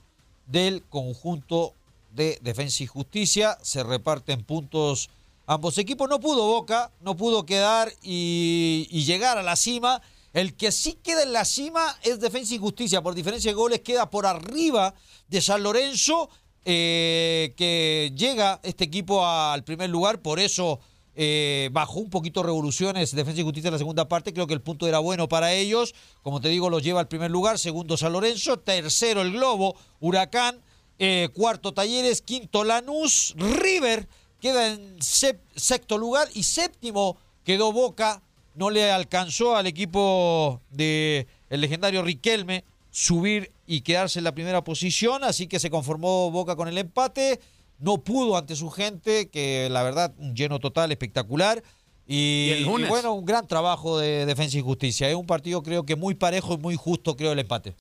[0.47, 1.75] del conjunto
[2.11, 3.55] de Defensa y Justicia.
[3.61, 5.11] Se reparten puntos
[5.45, 6.09] ambos equipos.
[6.09, 10.01] No pudo Boca, no pudo quedar y, llegar a la cima.
[10.33, 13.03] El que sí queda en la cima es Defensa y Justicia.
[13.03, 14.95] Por diferencia de goles queda por arriba
[15.27, 16.31] de San Lorenzo,
[16.65, 20.19] eh, que llega este equipo al primer lugar.
[20.19, 20.79] Por eso
[21.23, 24.33] eh, bajó un poquito revoluciones Defensa y Justicia en la segunda parte.
[24.33, 25.93] Creo que el punto era bueno para ellos.
[26.23, 27.59] Como te digo, los lleva al primer lugar.
[27.59, 28.57] Segundo San Lorenzo.
[28.57, 29.75] Tercero el Globo.
[29.99, 30.63] Huracán.
[30.97, 32.23] Eh, cuarto Talleres.
[32.23, 33.35] Quinto Lanús.
[33.37, 34.07] River
[34.39, 36.27] queda en sexto lugar.
[36.33, 38.23] Y séptimo quedó Boca.
[38.55, 44.63] No le alcanzó al equipo de el legendario Riquelme subir y quedarse en la primera
[44.63, 45.23] posición.
[45.23, 47.39] Así que se conformó Boca con el empate
[47.81, 51.61] no pudo ante su gente, que la verdad, un lleno total espectacular.
[52.07, 52.87] Y, Y el lunes.
[52.87, 55.09] y bueno, un gran trabajo de Defensa y Justicia.
[55.09, 57.75] Es un partido creo que muy parejo y muy justo, creo, el empate.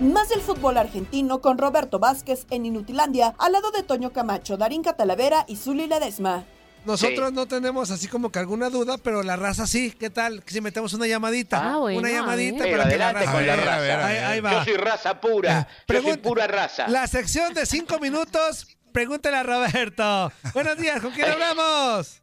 [0.00, 4.82] Más del fútbol argentino con Roberto Vázquez en Inutilandia, al lado de Toño Camacho, Darín
[4.82, 6.44] Catalavera y Zuli Ledesma.
[6.88, 9.92] Nosotros no tenemos así como que alguna duda, pero la raza sí.
[9.92, 10.42] ¿Qué tal?
[10.46, 11.74] Si metemos una llamadita.
[11.74, 13.32] Ah, bueno, una a llamadita para Pero que la raza.
[13.32, 13.74] con la raza.
[13.76, 14.04] a ver, a ver.
[14.06, 14.52] Ahí, ahí va.
[14.52, 15.68] Yo soy raza pura.
[15.86, 16.88] Yo soy pura raza.
[16.88, 20.32] La sección de cinco minutos, pregúntale a Roberto.
[20.54, 22.22] Buenos días, ¿con quién hablamos?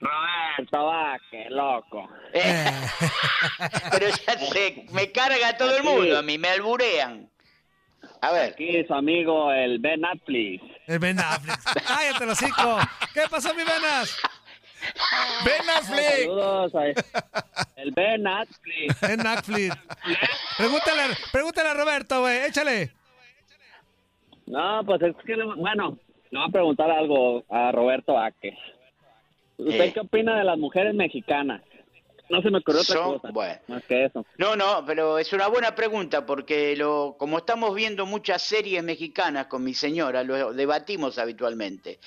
[0.00, 2.08] Roberto Vázquez, loco.
[3.92, 7.28] Pero ya sé, me carga todo el mundo, a mí me alburean.
[8.22, 8.52] A ver.
[8.52, 10.77] Aquí su amigo el Ben Affleck.
[10.88, 11.60] El Ben Affleck.
[11.86, 12.78] Cállate, los hocico.
[13.14, 14.16] ¿Qué pasó, mi Venas?
[15.44, 16.20] Ben Affleck.
[16.22, 16.84] Saludos a
[17.76, 19.00] el Ben Affleck.
[19.00, 19.78] Ben Affleck.
[20.56, 22.38] Pregúntale, pregúntale a Roberto, güey.
[22.46, 22.92] Échale.
[24.46, 25.98] No, pues es que, le- bueno,
[26.30, 28.54] le voy a preguntar algo a Roberto Vázquez.
[29.58, 29.92] ¿Usted Eh.
[29.92, 31.60] qué opina de las mujeres mexicanas?
[32.30, 33.32] No se me ocurrió otra Son- cosa.
[33.32, 33.58] bueno.
[33.68, 34.24] Más que eso.
[34.36, 39.46] No, no, pero es una buena pregunta porque lo, como estamos viendo muchas series mexicanas
[39.46, 42.00] con mi señora, lo debatimos habitualmente.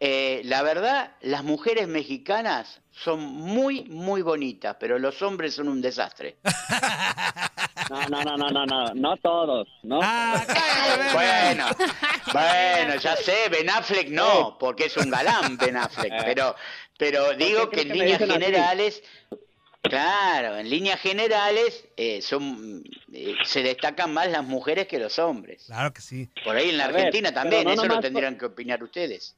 [0.00, 5.80] Eh, la verdad, las mujeres mexicanas son muy, muy bonitas, pero los hombres son un
[5.80, 6.36] desastre.
[7.90, 10.00] No, no, no, no, no, no, no todos, ¿no?
[10.02, 10.44] Ah,
[11.14, 11.66] Bueno,
[12.34, 16.54] bueno, ya sé, Ben Affleck no, porque es un galán Ben Affleck, pero,
[16.98, 19.02] pero digo que en líneas así?
[19.82, 25.64] Claro, en líneas generales eh, son eh, se destacan más las mujeres que los hombres.
[25.66, 26.28] Claro que sí.
[26.44, 29.36] Por ahí en la ver, Argentina también, no eso lo tendrían que opinar ustedes.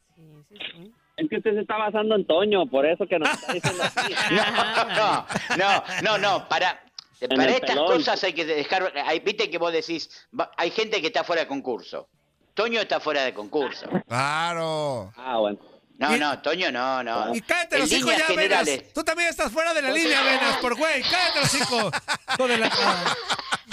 [1.17, 4.15] Es que usted se está basando en Toño, por eso que nos está diciendo así.
[4.97, 5.27] No,
[5.57, 6.83] no, no, no, para,
[7.21, 7.87] En para el estas pelón.
[7.93, 11.43] cosas hay que dejar, hay, viste que vos decís, va- hay gente que está fuera
[11.43, 12.09] de concurso.
[12.55, 13.87] Toño está fuera de concurso.
[14.09, 15.13] Claro.
[15.17, 15.59] Ah, bueno.
[16.01, 17.35] No, no, Toño no, no.
[17.35, 18.29] Y cállate los hijos ya, Venas.
[18.29, 18.93] generales.
[18.95, 21.03] Tú también estás fuera de la línea, Venas, por güey.
[21.03, 21.93] Cállate los hijos.
[22.59, 23.15] La- Ah.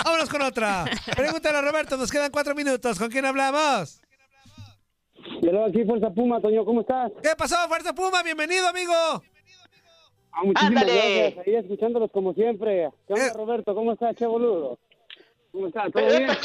[0.03, 0.85] Vámonos con otra.
[1.15, 2.99] Pregúntale a Roberto, nos quedan cuatro minutos.
[2.99, 4.01] ¿Con quién hablamos?
[5.41, 7.11] Hello, aquí Fuerza Puma, Toño, ¿cómo estás?
[7.23, 8.21] ¿Qué pasó, Fuerza Puma?
[8.23, 8.93] Bienvenido, amigo.
[10.31, 11.21] Ah, muchísimas Ándale.
[11.23, 12.89] gracias, ahí escuchándolos como siempre.
[13.07, 13.73] ¿Qué onda, Roberto?
[13.73, 14.77] ¿Cómo estás, che boludo?
[15.51, 15.91] ¿Cómo estás?
[15.91, 16.27] ¿Todo bien?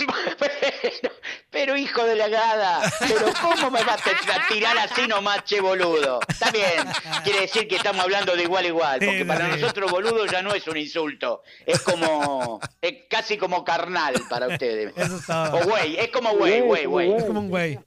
[1.52, 6.20] Pero hijo de la gada, pero ¿cómo me vas a tirar así nomás, che boludo?
[6.26, 6.88] Está bien,
[7.24, 10.54] quiere decir que estamos hablando de igual a igual, porque para nosotros boludo ya no
[10.54, 14.94] es un insulto, es como, es casi como carnal para ustedes.
[15.52, 17.12] O güey, es como güey, güey, güey.
[17.12, 17.78] Es como un güey.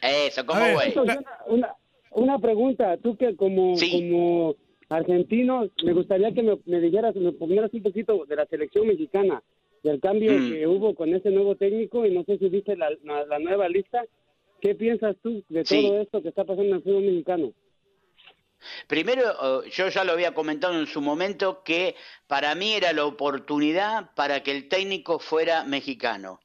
[0.00, 0.94] Eso, como güey.
[2.12, 4.54] Una, pregunta, tú que como, como
[4.88, 9.42] argentino, me gustaría que me, me dijeras, me ponieras un poquito de la selección mexicana,
[9.82, 10.48] del cambio Mm.
[10.50, 13.68] que hubo con ese nuevo técnico, y no sé si viste la, la, la nueva
[13.68, 14.04] lista.
[14.60, 15.82] ¿Qué piensas tú de Sí.
[15.82, 17.52] todo esto que está pasando en el fútbol mexicano?
[18.86, 19.22] Primero,
[19.64, 21.96] eh, yo ya lo había comentado en su momento que
[22.28, 26.38] para mí era la oportunidad para que el técnico fuera mexicano.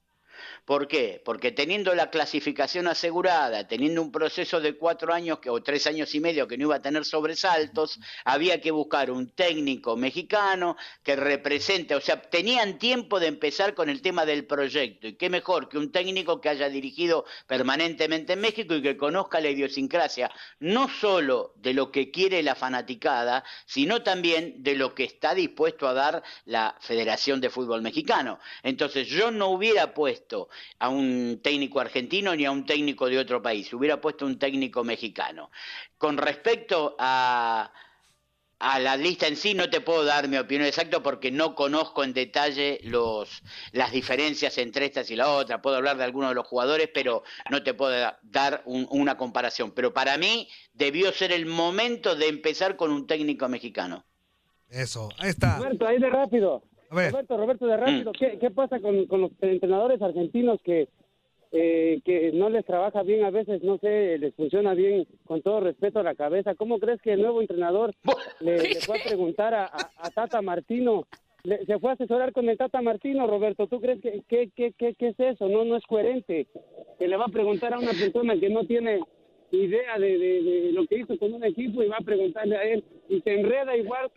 [0.67, 1.21] ¿Por qué?
[1.23, 6.19] Porque teniendo la clasificación asegurada, teniendo un proceso de cuatro años o tres años y
[6.19, 11.95] medio que no iba a tener sobresaltos, había que buscar un técnico mexicano que represente,
[11.95, 15.07] o sea, tenían tiempo de empezar con el tema del proyecto.
[15.07, 19.39] Y qué mejor que un técnico que haya dirigido permanentemente en México y que conozca
[19.39, 25.05] la idiosincrasia, no solo de lo que quiere la fanaticada, sino también de lo que
[25.05, 28.37] está dispuesto a dar la Federación de Fútbol Mexicano.
[28.63, 30.49] Entonces yo no hubiera puesto
[30.79, 34.83] a un técnico argentino ni a un técnico de otro país, hubiera puesto un técnico
[34.83, 35.51] mexicano.
[35.97, 37.71] Con respecto a,
[38.59, 42.03] a la lista en sí no te puedo dar mi opinión exacta porque no conozco
[42.03, 45.61] en detalle los, las diferencias entre estas y la otra.
[45.61, 47.93] Puedo hablar de algunos de los jugadores, pero no te puedo
[48.23, 49.71] dar una comparación.
[49.71, 54.05] Pero para mí debió ser el momento de empezar con un técnico mexicano.
[54.69, 55.57] Eso, ahí está.
[55.57, 56.63] Roberto, ahí de rápido.
[56.89, 58.11] Roberto, Roberto, de rápido.
[58.13, 60.87] ¿Qué, ¿Qué, pasa con, con los entrenadores argentinos que
[61.51, 65.61] eh, que no les trabaja bien a veces, no sé, les funciona bien con todo
[65.61, 66.55] respeto a la cabeza.
[66.55, 67.93] ¿Cómo crees que el nuevo entrenador
[68.41, 69.69] le, fue a preguntar a,
[70.13, 71.05] Tata Martino?
[71.43, 73.67] se fue a asesorar con el Tata Martino, Roberto.
[73.67, 75.47] ¿Tú crees que qué que, que, que, es eso?
[75.47, 76.47] No, no es coherente.
[76.99, 78.99] Que le va a preguntar a una persona que no tiene
[79.51, 82.83] idea de, de, lo que hizo con un equipo y va a preguntarle a él.
[83.09, 84.11] Y se enreda igual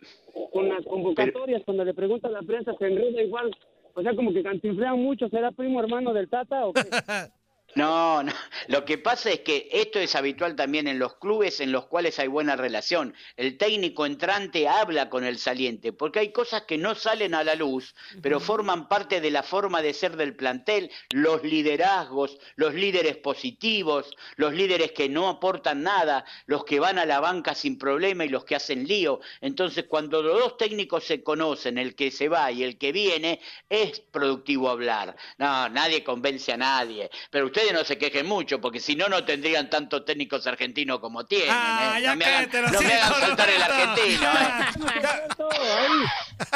[0.51, 1.63] con las convocatorias.
[1.63, 3.51] Cuando le pregunta a la prensa, se enreda igual
[3.93, 5.29] o sea, como que cantinflean mucho.
[5.29, 6.81] ¿Será primo hermano del Tata o qué?
[7.75, 8.33] No, no,
[8.67, 12.19] lo que pasa es que esto es habitual también en los clubes en los cuales
[12.19, 13.13] hay buena relación.
[13.37, 17.55] El técnico entrante habla con el saliente, porque hay cosas que no salen a la
[17.55, 23.15] luz, pero forman parte de la forma de ser del plantel, los liderazgos, los líderes
[23.17, 28.25] positivos, los líderes que no aportan nada, los que van a la banca sin problema
[28.25, 29.21] y los que hacen lío.
[29.39, 33.39] Entonces, cuando los dos técnicos se conocen, el que se va y el que viene,
[33.69, 35.15] es productivo hablar.
[35.37, 39.23] No, nadie convence a nadie, pero usted no se quejen mucho, porque si no, no
[39.23, 41.49] tendrían tantos técnicos argentinos como tienen.
[41.51, 42.07] Ah, ¿eh?
[42.07, 44.27] no me hagan, no me hagan soltar el argentino.
[44.27, 44.65] ¿eh?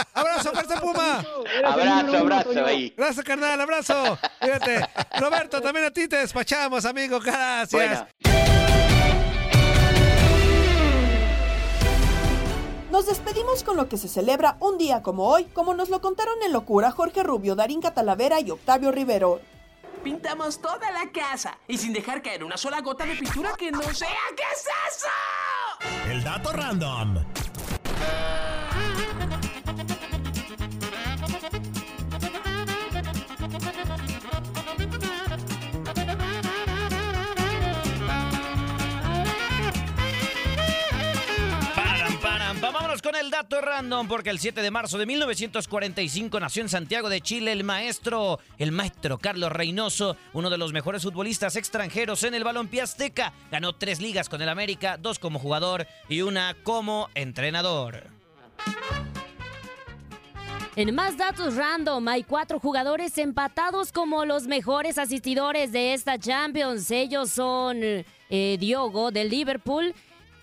[0.14, 1.26] abrazo, fuerza Puma.
[1.64, 2.94] Abrazo, abrazo ahí.
[2.98, 4.18] Gracias, carnal, abrazo.
[4.42, 4.88] Fíjate.
[5.20, 7.20] Roberto, también a ti te despachamos, amigo.
[7.20, 8.06] Gracias.
[12.92, 16.42] Nos despedimos con lo que se celebra un día como hoy, como nos lo contaron
[16.46, 19.42] en locura Jorge Rubio, Darín Catalavera y Octavio Rivero
[20.04, 23.82] pintamos toda la casa y sin dejar caer una sola gota de pintura que no
[23.94, 24.10] sea.
[24.36, 25.08] ¿Qué es eso?
[26.10, 27.24] El dato random.
[43.26, 47.52] El dato random, porque el 7 de marzo de 1945 nació en Santiago de Chile
[47.54, 52.84] el maestro, el maestro Carlos Reynoso, uno de los mejores futbolistas extranjeros en el balompié
[52.84, 53.34] azteca.
[53.50, 58.04] Ganó tres ligas con el América, dos como jugador y una como entrenador.
[60.76, 66.92] En más datos random, hay cuatro jugadores empatados como los mejores asistidores de esta Champions.
[66.92, 69.96] Ellos son eh, Diogo del Liverpool,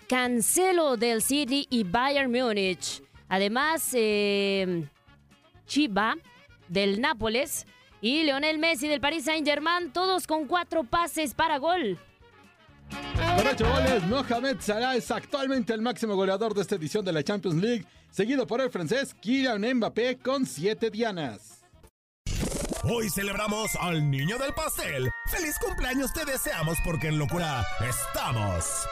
[0.07, 3.01] Cancelo del City y Bayern Múnich.
[3.29, 4.87] Además, eh,
[5.65, 6.15] Chiba
[6.67, 7.65] del Nápoles
[8.01, 11.97] y Leonel Messi del Paris Saint-Germain, todos con cuatro pases para gol.
[12.89, 17.23] Con ocho goles, Mohamed Salah es actualmente el máximo goleador de esta edición de la
[17.23, 21.63] Champions League, seguido por el francés Kylian Mbappé con siete dianas.
[22.83, 25.09] Hoy celebramos al niño del pastel.
[25.31, 28.85] ¡Feliz cumpleaños te deseamos porque en locura estamos!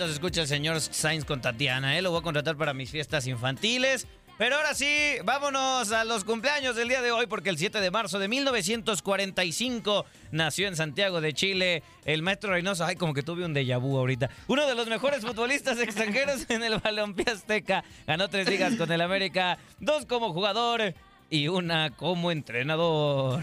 [0.00, 2.02] Bonito se escucha el señor Sainz con Tatiana, ¿eh?
[2.02, 4.06] Lo voy a contratar para mis fiestas infantiles.
[4.38, 7.90] Pero ahora sí, vámonos a los cumpleaños del día de hoy, porque el 7 de
[7.90, 12.84] marzo de 1945 nació en Santiago de Chile el maestro Reynoso.
[12.84, 14.30] Ay, como que tuve un déjà vu ahorita.
[14.46, 17.84] Uno de los mejores futbolistas extranjeros en el balompié azteca.
[18.06, 20.94] Ganó tres ligas con el América, dos como jugador
[21.28, 23.42] y una como entrenador.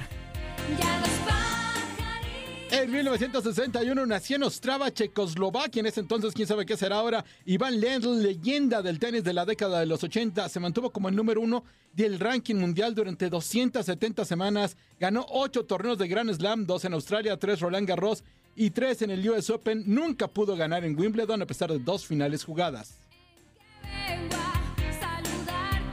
[2.69, 5.79] En 1961 nació en Ostrava, Checoslovaquia.
[5.79, 7.23] En ese entonces, quién sabe qué será ahora.
[7.45, 11.15] Iván Lendl, leyenda del tenis de la década de los 80, se mantuvo como el
[11.15, 14.75] número uno del ranking mundial durante 270 semanas.
[14.99, 18.23] Ganó ocho torneos de Grand Slam, dos en Australia, tres Roland Garros
[18.55, 19.83] y tres en el US Open.
[19.85, 22.95] Nunca pudo ganar en Wimbledon a pesar de dos finales jugadas.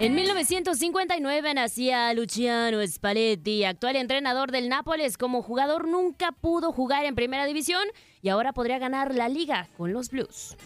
[0.00, 5.16] En 1959 nacía Luciano Spalletti, actual entrenador del Nápoles.
[5.16, 7.84] Como jugador nunca pudo jugar en primera división
[8.20, 10.56] y ahora podría ganar la liga con los Blues.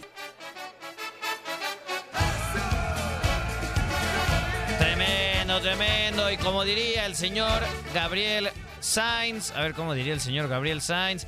[4.79, 6.33] Tremendo, tremendo.
[6.33, 7.63] Y como diría el señor
[7.93, 8.49] Gabriel
[8.81, 11.27] Sainz, a ver cómo diría el señor Gabriel Sainz.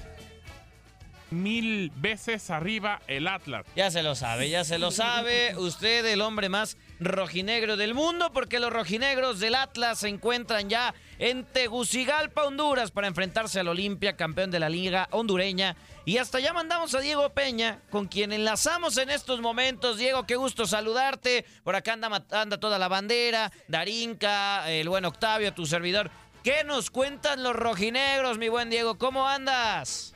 [1.31, 3.67] Mil veces arriba el Atlas.
[3.77, 5.55] Ya se lo sabe, ya se lo sabe.
[5.59, 10.95] Usted, el hombre más rojinegro del mundo, porque los rojinegros del Atlas se encuentran ya
[11.19, 15.77] en Tegucigalpa, Honduras, para enfrentarse al Olimpia, campeón de la Liga hondureña.
[16.05, 19.99] Y hasta ya mandamos a Diego Peña, con quien enlazamos en estos momentos.
[19.99, 21.45] Diego, qué gusto saludarte.
[21.65, 26.11] Por acá anda, anda toda la bandera, Darinka, el buen Octavio, tu servidor.
[26.45, 28.97] ¿Qué nos cuentan los rojinegros, mi buen Diego?
[28.97, 30.15] ¿Cómo andas?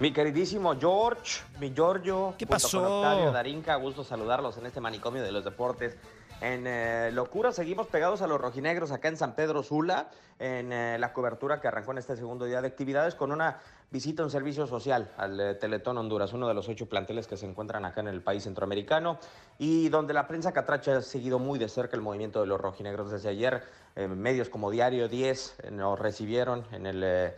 [0.00, 2.82] Mi queridísimo George, mi Giorgio, ¿Qué pasó?
[2.82, 5.96] con Octavio Darinka, gusto saludarlos en este manicomio de los deportes.
[6.40, 10.98] En eh, locura seguimos pegados a los rojinegros acá en San Pedro Sula, en eh,
[10.98, 13.60] la cobertura que arrancó en este segundo día de actividades con una
[13.92, 17.36] visita a un servicio social al eh, Teletón Honduras, uno de los ocho planteles que
[17.36, 19.18] se encuentran acá en el país centroamericano
[19.58, 23.12] y donde la prensa catracha ha seguido muy de cerca el movimiento de los rojinegros
[23.12, 23.62] desde ayer.
[23.94, 27.32] Medios como Diario 10 eh, nos recibieron en el...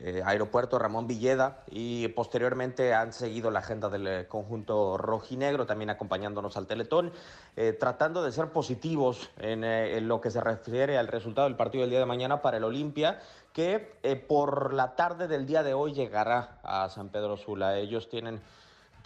[0.00, 5.90] eh, aeropuerto Ramón Villeda y posteriormente han seguido la agenda del eh, conjunto rojinegro, también
[5.90, 7.12] acompañándonos al Teletón,
[7.56, 11.82] eh, tratando de ser positivos en, en lo que se refiere al resultado del partido
[11.82, 13.20] del día de mañana para el Olimpia,
[13.52, 13.78] que
[14.28, 17.78] por la tarde del día de hoy llegará a San Pedro Sula.
[17.78, 18.42] Ellos tienen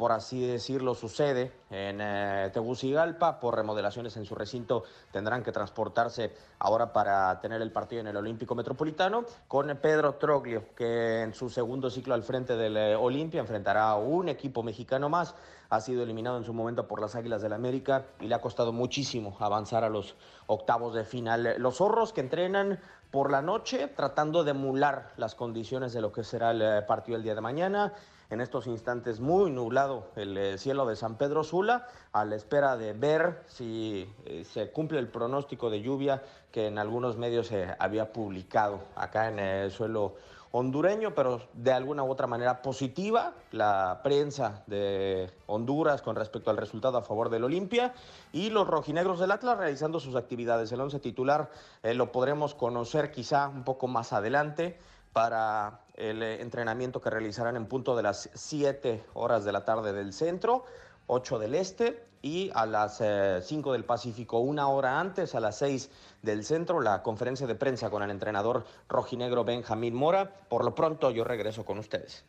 [0.01, 3.38] por así decirlo, sucede en eh, Tegucigalpa.
[3.38, 8.16] Por remodelaciones en su recinto tendrán que transportarse ahora para tener el partido en el
[8.16, 13.42] Olímpico Metropolitano con Pedro Troglio, que en su segundo ciclo al frente del eh, Olimpia
[13.42, 15.34] enfrentará a un equipo mexicano más.
[15.68, 18.72] Ha sido eliminado en su momento por las Águilas del América y le ha costado
[18.72, 21.57] muchísimo avanzar a los octavos de final.
[21.59, 22.80] Los zorros que entrenan
[23.11, 27.18] por la noche tratando de emular las condiciones de lo que será el eh, partido
[27.18, 27.92] el día de mañana.
[28.31, 32.76] En estos instantes muy nublado el eh, cielo de San Pedro Sula, a la espera
[32.76, 36.22] de ver si eh, se cumple el pronóstico de lluvia
[36.53, 40.14] que en algunos medios se había publicado acá en el suelo
[40.53, 46.57] hondureño, pero de alguna u otra manera positiva la prensa de Honduras con respecto al
[46.57, 47.95] resultado a favor del Olimpia
[48.33, 50.70] y los rojinegros del Atlas realizando sus actividades.
[50.72, 51.51] El once titular
[51.83, 54.78] eh, lo podremos conocer quizá un poco más adelante
[55.12, 59.92] para el eh, entrenamiento que realizarán en punto de las 7 horas de la tarde
[59.92, 60.64] del centro,
[61.07, 63.03] 8 del este y a las
[63.42, 65.90] 5 del Pacífico, una hora antes, a las 6
[66.22, 70.30] del centro, la conferencia de prensa con el entrenador rojinegro Benjamín Mora.
[70.48, 72.24] Por lo pronto yo regreso con ustedes.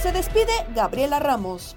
[0.00, 1.76] Se despide Gabriela Ramos.